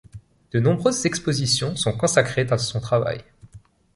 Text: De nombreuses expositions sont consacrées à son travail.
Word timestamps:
De 0.51 0.59
nombreuses 0.59 1.05
expositions 1.05 1.75
sont 1.75 1.95
consacrées 1.95 2.47
à 2.49 2.57
son 2.57 2.79
travail. 2.79 3.23